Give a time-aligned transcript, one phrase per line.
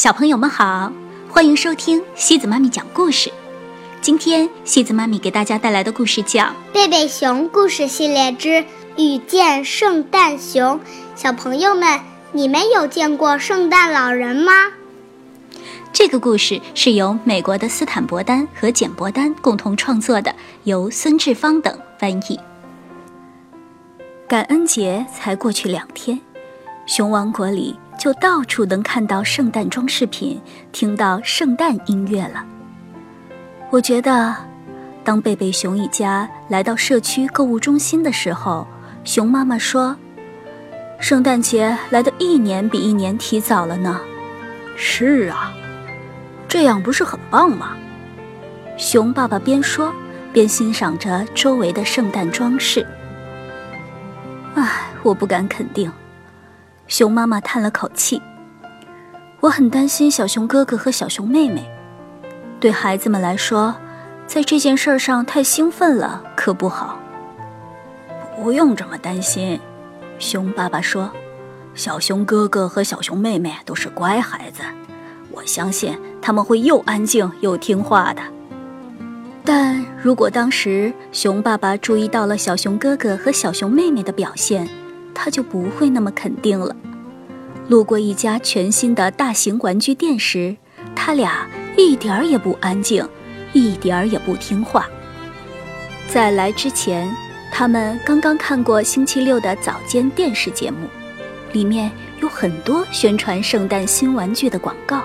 [0.00, 0.90] 小朋友们好，
[1.28, 3.30] 欢迎收听西子妈咪讲故事。
[4.00, 8.64] 今天西子妈咪给大家带来的故事叫《贝贝熊故事系列之
[8.96, 10.78] 遇见圣诞熊》。
[11.14, 12.00] 小朋友们，
[12.32, 14.52] 你们有见过圣诞老人吗？
[15.92, 22.40] 这个故事是由美国的斯坦伯丹和简伯丹共同创作的，由孙志芳等翻译。
[24.26, 26.18] 感恩节才过去两天，
[26.86, 27.76] 熊王国里。
[28.00, 30.40] 就到处能看到圣诞装饰品，
[30.72, 32.42] 听到圣诞音乐了。
[33.68, 34.34] 我觉得，
[35.04, 38.66] 当贝贝熊一家来到社区购物中心的时候，
[39.04, 39.94] 熊妈妈说
[40.98, 44.00] ：“圣诞节来的一年比一年提早了呢。”
[44.78, 45.52] 是啊，
[46.48, 47.76] 这样不是很棒吗？
[48.78, 49.92] 熊爸爸边说
[50.32, 52.86] 边欣赏着周围的圣诞装饰。
[54.54, 55.92] 唉，我不敢肯定。
[56.90, 58.20] 熊妈妈叹了口气
[59.38, 61.64] ：“我很担心小熊哥哥和小熊妹妹。
[62.58, 63.72] 对孩子们来说，
[64.26, 66.98] 在这件事上太兴奋了可不好。”
[68.42, 69.60] 不用这么担心，
[70.18, 71.08] 熊爸爸说
[71.76, 74.60] ：“小熊哥哥和小熊妹妹都是乖孩子，
[75.30, 78.20] 我相信他们会又安静又听话的。”
[79.46, 84.68] 但如果当时熊爸爸注意到了小熊哥哥和小熊妹妹的表现，
[85.22, 86.74] 他就不会那么肯定了。
[87.68, 90.56] 路过一家全新的大型玩具店时，
[90.96, 91.46] 他俩
[91.76, 93.06] 一点儿也不安静，
[93.52, 94.88] 一点儿也不听话。
[96.08, 97.14] 在来之前，
[97.52, 100.88] 他们刚刚看过星期六的早间电视节目，
[101.52, 105.02] 里面有很多宣传圣诞新玩具的广告。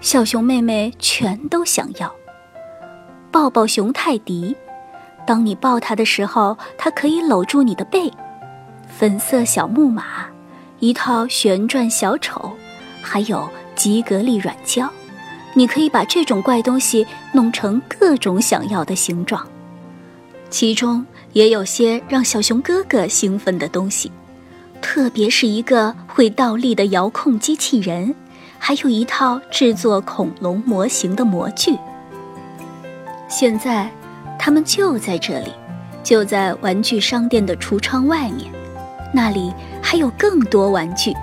[0.00, 2.12] 小熊妹妹全都想要。
[3.30, 4.56] 抱抱熊泰迪，
[5.24, 8.12] 当你抱它的时候，它可以搂住你的背。
[9.00, 10.26] 粉色小木马，
[10.78, 12.52] 一套旋转小丑，
[13.00, 14.86] 还有吉格力软胶，
[15.54, 19.42] 你可以把这种怪东西弄成各种想要的形状。
[20.50, 24.12] 其中也有些让小熊哥哥兴奋的东西，
[24.82, 28.14] 特别是一个会倒立的遥控机器人，
[28.58, 31.74] 还有一套制作恐龙模型的模具。
[33.30, 33.90] 现在，
[34.38, 35.54] 他们就在这里，
[36.04, 38.59] 就在玩具商店的橱窗外面。
[39.12, 41.14] 那里还有更多玩具，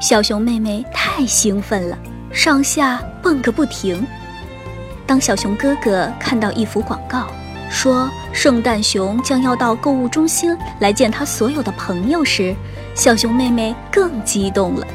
[0.00, 1.98] 小熊妹妹太兴奋了，
[2.32, 4.06] 上下蹦个不停。
[5.06, 7.26] 当小熊哥哥看到一幅广告，
[7.70, 12.54] 说圣诞熊将要到购物中心来见他所有的朋友时，
[12.94, 14.86] 小熊妹妹更激动了。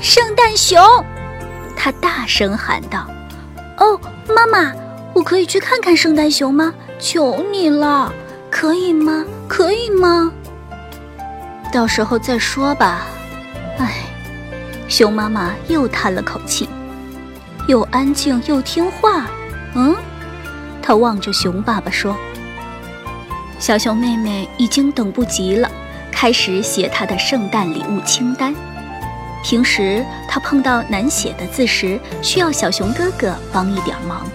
[0.00, 0.82] 圣诞熊，
[1.76, 3.06] 她大声喊道
[3.76, 4.00] ：“哦，
[4.34, 4.72] 妈妈，
[5.12, 6.72] 我可以去看看圣诞熊吗？
[6.98, 8.10] 求你了，
[8.50, 9.24] 可以吗？
[9.46, 10.32] 可以吗？”
[11.72, 13.06] 到时候再说吧。
[13.78, 14.04] 唉，
[14.88, 16.68] 熊妈妈又叹了口气，
[17.66, 19.26] 又安静又听话。
[19.74, 19.94] 嗯，
[20.82, 22.16] 她望着熊爸爸说
[23.58, 25.70] ：“小熊妹妹已经等不及了，
[26.10, 28.54] 开始写她的圣诞礼物清单。
[29.44, 34.26] 平时她碰到难写的字时，需要小熊哥哥帮一点忙，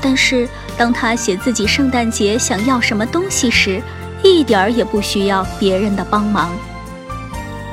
[0.00, 3.80] 但是当她写自己圣诞节想要什么东西时，
[4.22, 6.50] 一点儿也不需要别人的帮忙。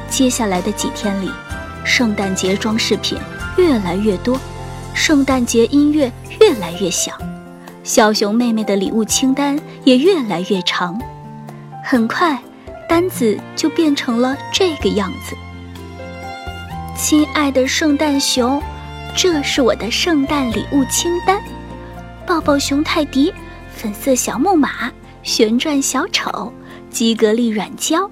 [0.09, 1.29] 接下来的几天里，
[1.85, 3.17] 圣诞节装饰品
[3.57, 4.39] 越来越多，
[4.93, 6.11] 圣诞节音乐
[6.41, 7.15] 越来越响，
[7.83, 10.99] 小熊妹妹的礼物清单也越来越长。
[11.83, 12.37] 很快，
[12.87, 15.35] 单子就变成了这个样子：
[16.95, 18.61] 亲爱的圣诞熊，
[19.15, 21.39] 这是我的圣诞礼物清单。
[22.25, 23.33] 抱抱熊泰迪，
[23.75, 24.91] 粉色小木马。
[25.29, 26.51] 旋转小丑，
[26.89, 28.09] 吉格力软胶，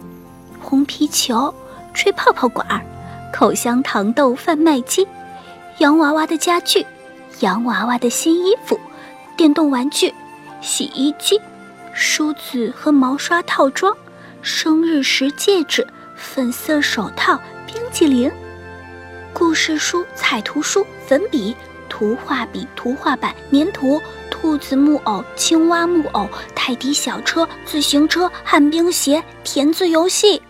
[0.62, 1.52] 红皮球，
[1.92, 2.80] 吹泡泡管儿，
[3.34, 5.08] 口香糖豆贩卖机，
[5.80, 6.86] 洋娃娃的家具，
[7.40, 8.80] 洋娃娃的新衣服，
[9.36, 10.14] 电动玩具，
[10.62, 11.42] 洗衣机，
[11.92, 13.92] 梳子和毛刷套装，
[14.44, 18.32] 生日时戒指，粉色手套，冰淇淋，
[19.34, 21.56] 故事书，彩图书，粉笔，
[21.90, 24.00] 图画笔，图画板，粘土。
[24.39, 30.44] 兔子木偶、青蛙木偶、泰迪小车、自行车、旱冰鞋、填字游戏。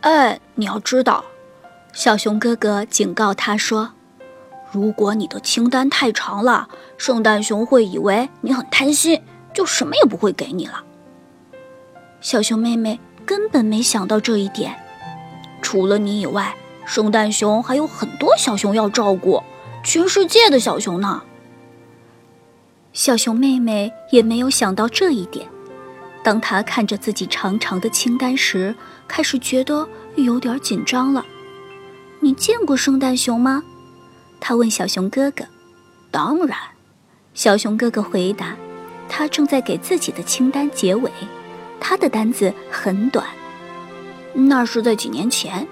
[0.00, 1.22] 哎，你要知道，
[1.92, 3.92] 小熊哥哥警告他说
[4.72, 6.66] ：“如果你的清单太长了，
[6.96, 9.22] 圣诞熊会以为你很贪心，
[9.52, 10.82] 就什么也不会给你了。”
[12.22, 14.74] 小熊妹妹根本没想到这一点。
[15.60, 16.56] 除了你以外，
[16.86, 19.42] 圣诞熊还有很多小熊要照顾，
[19.84, 21.22] 全世界的小熊呢。
[22.92, 25.46] 小熊妹妹也没有想到这一点。
[26.22, 28.74] 当她看着自己长长的清单时，
[29.06, 31.24] 开始觉得有点紧张了。
[32.20, 33.62] 你见过圣诞熊吗？
[34.40, 35.44] 他问小熊哥哥。
[36.10, 36.58] 当然，
[37.32, 38.56] 小熊哥哥回答。
[39.08, 41.10] 他正在给自己的清单结尾，
[41.80, 43.26] 他的单子很短。
[44.32, 45.66] 那是在几年前，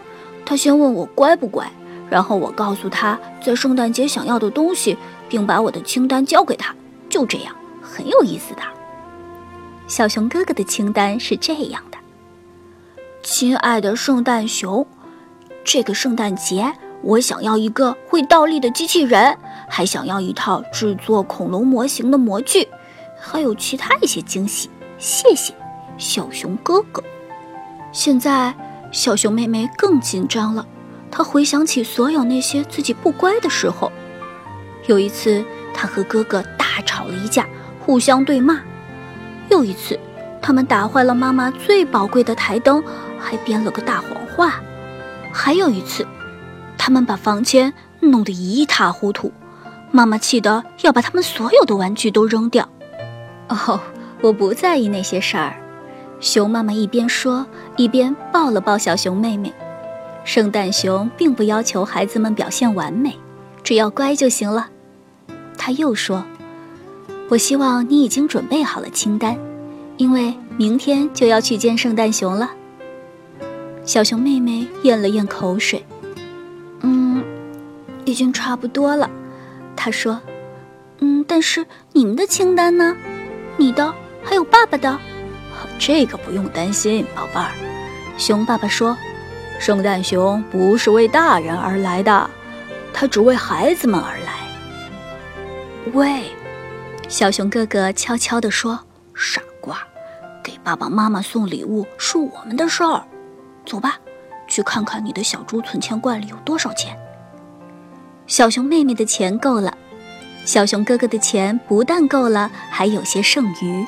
[0.45, 1.71] 他先问我乖不乖，
[2.11, 4.97] 然后我告诉他在圣诞节想要的东西，
[5.29, 6.75] 并把我的清单交给他。
[7.09, 8.63] 就这样，很有意思的。
[9.87, 11.99] 小熊哥哥的清单是这样的：
[13.23, 14.87] 亲爱的圣诞熊，
[15.65, 16.73] 这个圣诞节
[17.03, 19.37] 我想要一个会倒立的机器人，
[19.69, 22.69] 还想要一套制作恐龙模型的模具。
[23.21, 25.53] 还有其他一些惊喜，谢谢，
[25.97, 27.03] 小熊哥哥。
[27.91, 28.55] 现在，
[28.93, 30.67] 小熊妹妹更紧张了。
[31.11, 33.91] 她回想起所有那些自己不乖的时候。
[34.87, 35.45] 有一次，
[35.75, 36.45] 她和哥哥
[36.79, 37.45] 大吵了一架，
[37.81, 38.55] 互相对骂；
[39.51, 39.99] 又一次，
[40.41, 42.81] 他们打坏了妈妈最宝贵的台灯，
[43.19, 44.61] 还编了个大谎话；
[45.33, 46.07] 还有一次，
[46.79, 49.33] 他们把房间弄得一塌糊涂，
[49.91, 52.69] 妈妈气得要把他们所有的玩具都扔掉。
[53.49, 53.81] 哦，
[54.23, 55.57] 我不在意那些事儿。
[56.21, 57.45] 熊妈妈一边说，
[57.77, 59.53] 一边抱了抱小熊妹妹。
[60.23, 63.19] 圣诞熊并不要求孩子们表现完美，
[63.65, 64.69] 只要乖就行了。
[65.57, 66.25] 他又说
[67.29, 69.37] ：“我希望你已经准备好了清单，
[69.97, 72.51] 因为明天就要去见圣诞熊了。”
[73.85, 75.85] 小熊妹妹咽了咽口水
[76.81, 77.23] ，“嗯，
[78.05, 79.11] 已经差不多了。”
[79.77, 80.21] 她说
[81.01, 82.97] ：“嗯，但是你们的清单呢？”
[83.61, 83.93] 你的
[84.23, 84.99] 还有爸爸的，
[85.79, 87.51] 这个不用担心，宝贝儿。
[88.17, 88.97] 熊爸爸说
[89.59, 92.31] ：“圣诞熊不是为大人而来的，
[92.93, 94.39] 他只为孩子们而来。”
[95.93, 96.25] 喂，
[97.09, 98.79] 小熊哥哥悄悄地说
[99.17, 99.79] ：“傻瓜，
[100.45, 103.03] 给爸爸妈妈送礼物是我们的事儿。
[103.65, 103.99] 走吧，
[104.47, 106.95] 去看看你的小猪存钱罐里有多少钱。”
[108.29, 109.75] 小熊妹妹的钱够了。
[110.45, 113.87] 小熊哥哥的钱不但够了，还有些剩余。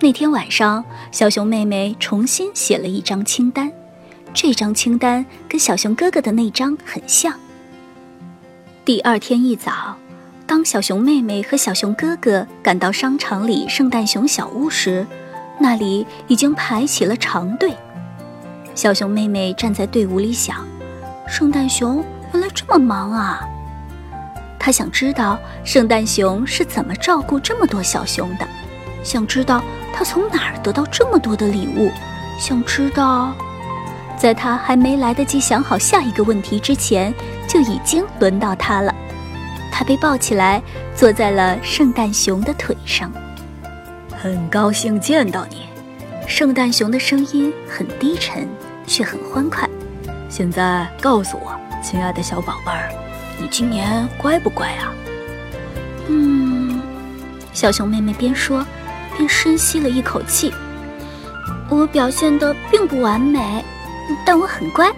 [0.00, 3.70] 那天晚上，小熊妹妹重新写了一张清单，
[4.32, 7.32] 这张清单跟小熊哥哥的那张很像。
[8.84, 9.96] 第二天一早，
[10.46, 15.06] 当小熊妹妹和小熊哥哥赶到商场里圣诞熊小屋时，
[15.58, 17.74] 那里已经排起了长队。
[18.74, 20.56] 小熊妹妹站在队伍里想：
[21.26, 23.40] 圣诞熊原来这么忙啊！
[24.58, 28.46] 她想知道圣诞熊是怎么照顾这么多小熊的，
[29.02, 29.62] 想知道
[29.94, 31.90] 他从哪儿得到这么多的礼物，
[32.38, 33.32] 想知道，
[34.18, 37.14] 在他还没来得及想好下一个问题之前，
[37.48, 38.94] 就已经轮到他了。
[39.76, 40.62] 他被抱起来，
[40.94, 43.10] 坐在了圣诞熊的腿上。
[44.16, 45.66] 很高兴见到你，
[46.28, 48.48] 圣诞熊的声音很低沉，
[48.86, 49.68] 却很欢快。
[50.28, 52.88] 现在告诉我，亲爱的小宝贝儿。
[53.36, 54.94] 你今年乖不乖啊？
[56.06, 56.80] 嗯，
[57.52, 58.64] 小熊妹妹边说，
[59.16, 60.54] 边深吸了一口气。
[61.68, 63.64] 我表现的并不完美，
[64.24, 64.88] 但我很乖。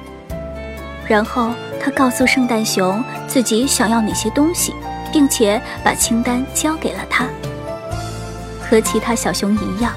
[1.09, 1.53] 然后
[1.87, 4.75] 他告诉圣诞熊自己想要哪些东西，
[5.13, 7.29] 并且把清单交给了他。
[8.61, 9.93] 和其他小熊一样，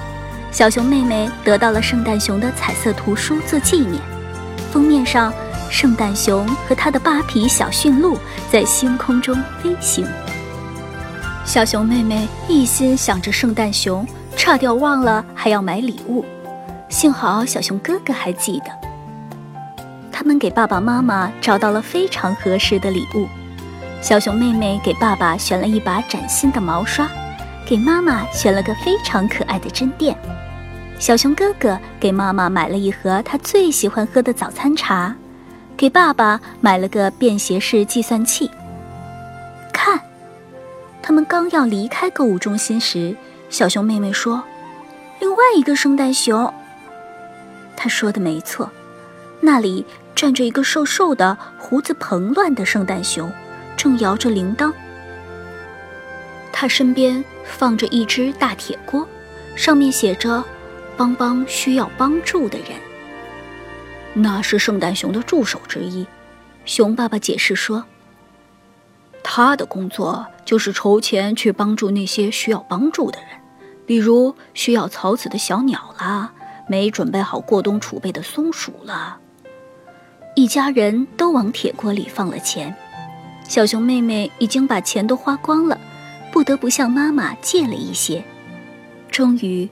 [0.51, 4.00] 小熊妹妹得到了圣诞熊的彩色图书做纪念，
[4.71, 5.33] 封面上。
[5.71, 8.18] 圣诞熊和他的八匹小驯鹿
[8.51, 10.04] 在星空中飞行。
[11.45, 16.25] 小熊妹妹一心想着圣诞熊，差点忘了还要买礼物。
[16.87, 18.79] 幸好小熊哥哥还记得。
[20.19, 23.26] 他们给爸爸妈妈找到了非常合适的礼物。
[24.02, 27.07] 小熊妹妹给爸爸选了一把崭新的毛刷，
[27.66, 30.14] 给妈妈选了个非常可爱的针垫。
[30.99, 35.16] 小熊哥哥给妈妈买了一盒他最喜欢喝的早餐茶。
[35.78, 38.52] 给爸爸买了个便携式计算器。
[39.71, 40.02] 看，
[41.02, 43.16] 他们刚要离开购物中心时，
[43.49, 44.44] 小熊妹妹说
[45.21, 46.54] ：“另外一个圣诞熊。”
[47.78, 48.69] 她说的没错，
[49.40, 49.85] 那里
[50.19, 53.31] 站着一个瘦瘦的、胡子蓬乱的圣诞熊，
[53.78, 54.69] 正摇着铃铛。
[56.52, 59.07] 他身边放着一只大铁锅，
[59.56, 60.44] 上面写着
[60.97, 62.68] ：“帮帮需要帮助的人。”
[64.14, 66.06] 那是圣诞熊的助手之一，
[66.66, 67.85] 熊爸爸解释说
[69.23, 73.30] ：“他的工作就是筹钱去帮助那些需要帮助的人，
[73.85, 76.33] 比如需要草籽的小鸟啦，
[76.68, 79.18] 没准备好过冬储备的松鼠啦。”
[80.39, 82.73] 一家人都往铁锅里放了钱，
[83.43, 85.77] 小熊妹妹已经把钱都花光了，
[86.31, 88.23] 不得不向妈妈借了一些。
[89.11, 89.67] 终于，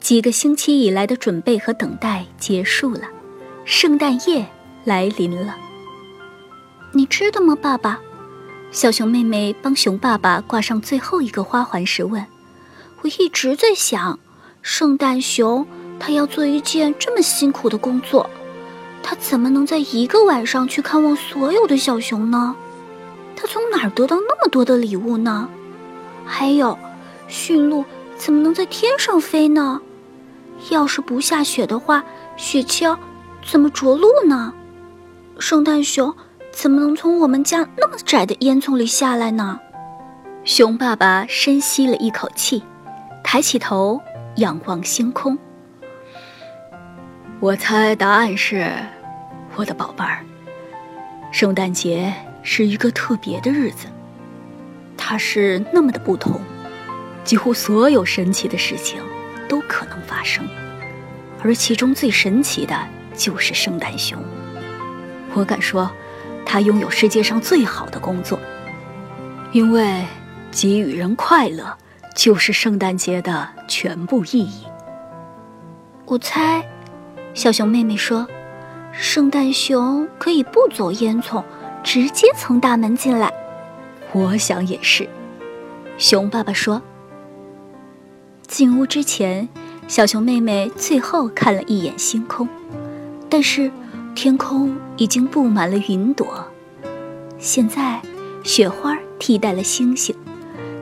[0.00, 3.02] 几个星期以来的准备和等待结束了。
[3.64, 4.44] 圣诞夜
[4.82, 5.56] 来临了，
[6.90, 8.00] 你知道吗，爸爸？
[8.72, 12.26] 小熊妹妹帮熊爸爸挂上最后一个花环时问
[13.02, 14.18] ：“我一直在想，
[14.62, 15.64] 圣诞熊
[16.00, 18.28] 他要做一件这么辛苦的工作，
[19.08, 22.54] 他怎么能在一个晚上去看望所有的小熊呢？
[23.34, 25.48] 他从哪儿得到那么多的礼物呢？
[26.26, 26.78] 还有，
[27.26, 27.82] 驯鹿
[28.18, 29.80] 怎么能在天上飞呢？
[30.68, 32.04] 要是不下雪的话，
[32.36, 32.94] 雪橇
[33.42, 34.52] 怎么着陆呢？
[35.38, 36.14] 圣诞熊。”
[36.52, 39.58] 怎么能从我们家那么窄的烟囱里下来呢？
[40.44, 42.62] 熊爸爸深吸了一口气，
[43.22, 44.00] 抬起头
[44.36, 45.38] 仰望星空。
[47.38, 48.72] 我猜答案是，
[49.58, 50.24] 我的宝贝儿，
[51.32, 53.88] 圣诞节是一个特别的日子，
[54.96, 56.40] 它是那么的不同，
[57.24, 59.02] 几乎所有神奇的事情
[59.48, 60.46] 都可能发生，
[61.42, 62.72] 而其中最神奇的
[63.16, 64.16] 就是圣诞熊。
[65.34, 65.90] 我敢说。
[66.50, 68.40] 他拥有世界上最好的工作，
[69.52, 70.02] 因为
[70.50, 71.76] 给予人快乐
[72.16, 74.64] 就是圣诞节的全部意义。
[76.06, 76.66] 我猜，
[77.34, 78.26] 小熊妹妹说，
[79.00, 81.42] 圣诞熊可以不走烟囱，
[81.84, 83.32] 直接从大门进来。
[84.12, 85.08] 我想也是，
[85.96, 86.82] 熊爸爸说。
[88.48, 89.48] 进屋之前，
[89.86, 92.48] 小熊妹妹最后看了一眼星空，
[93.30, 93.70] 但是。
[94.14, 96.44] 天空已经布满了云朵，
[97.38, 98.02] 现在
[98.42, 100.12] 雪花替代了星星，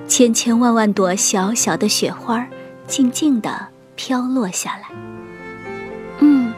[0.09, 2.47] 千千万万朵小小的雪花
[2.87, 4.89] 静静地飘落下来。
[6.21, 6.51] 嗯，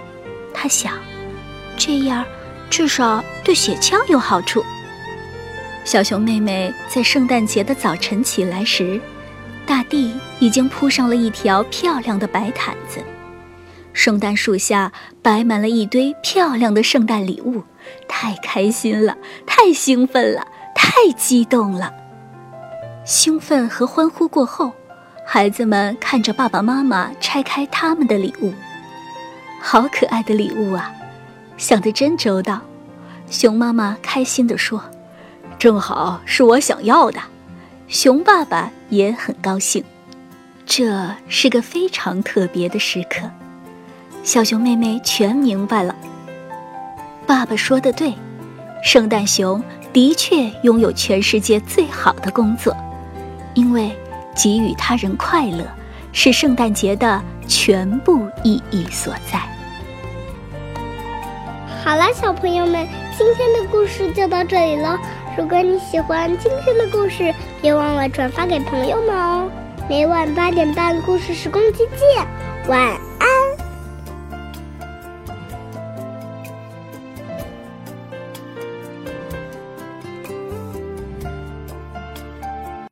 [0.55, 0.95] 他想，
[1.79, 2.25] 这样
[2.69, 4.63] 至少对雪橇有好处。
[5.85, 9.01] 小熊妹妹在圣诞节的早晨起来时，
[9.65, 13.01] 大地已经铺上了一条漂亮的白毯子。
[13.95, 14.93] 圣诞树下
[15.23, 17.63] 摆满了一堆漂亮的圣诞礼物，
[18.07, 19.17] 太开心了，
[19.47, 21.93] 太兴奋了，太激动了！
[23.05, 24.73] 兴奋和欢呼过后，
[25.27, 28.53] 孩子们看着爸爸妈妈拆开他们的礼物，
[29.61, 30.93] 好可爱的礼物啊！
[31.59, 32.59] 想得真周到。
[33.31, 34.83] 熊妈妈开心地说
[35.59, 37.21] ：“正好是我想要的。”
[37.89, 39.85] 熊爸爸也很高兴，
[40.65, 43.29] 这是个非常特别的时刻。
[44.23, 45.95] 小熊妹妹全明白了。
[47.27, 48.15] 爸爸说的对，
[48.83, 52.77] 圣诞熊的确拥有全世界最好的工作，
[53.55, 53.91] 因为
[54.35, 55.67] 给予他人快乐
[56.13, 59.48] 是圣诞节的全部意义所在。
[61.89, 65.01] 好了，小朋友们，今天的故事就到这里了。
[65.39, 69.51] 如果你喜欢今天的故事，别忘了转发给朋友们哦。
[69.89, 72.27] 每晚八点半，故事时光机见，
[72.69, 73.08] 晚。